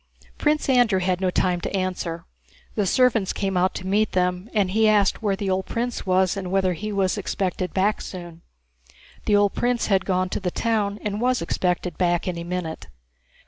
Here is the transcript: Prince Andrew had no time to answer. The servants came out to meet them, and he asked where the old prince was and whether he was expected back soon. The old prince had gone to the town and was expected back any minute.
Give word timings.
Prince 0.39 0.67
Andrew 0.67 0.97
had 0.97 1.21
no 1.21 1.29
time 1.29 1.61
to 1.61 1.75
answer. 1.77 2.25
The 2.73 2.87
servants 2.87 3.33
came 3.33 3.55
out 3.55 3.75
to 3.75 3.85
meet 3.85 4.13
them, 4.13 4.49
and 4.51 4.71
he 4.71 4.89
asked 4.89 5.21
where 5.21 5.35
the 5.35 5.51
old 5.51 5.67
prince 5.67 6.07
was 6.07 6.35
and 6.35 6.49
whether 6.49 6.73
he 6.73 6.91
was 6.91 7.19
expected 7.19 7.71
back 7.71 8.01
soon. 8.01 8.41
The 9.27 9.35
old 9.35 9.53
prince 9.53 9.85
had 9.93 10.05
gone 10.05 10.29
to 10.29 10.39
the 10.39 10.49
town 10.49 10.97
and 11.03 11.21
was 11.21 11.39
expected 11.39 11.99
back 11.99 12.27
any 12.27 12.43
minute. 12.43 12.87